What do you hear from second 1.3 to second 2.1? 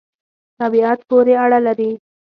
اړه لری